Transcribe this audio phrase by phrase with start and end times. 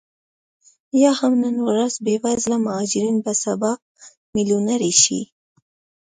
[1.01, 3.71] یا هم نن ورځ بې وزله مهاجرین به سبا
[4.33, 5.21] میلیونرې شي